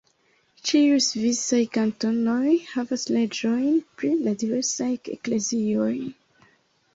Ĉiuj 0.69 1.01
svisaj 1.07 1.59
kantonoj 1.75 2.53
havas 2.69 3.03
leĝojn 3.17 3.77
pri 4.01 4.11
la 4.23 4.35
diversaj 4.45 4.89
eklezioj. 5.19 5.93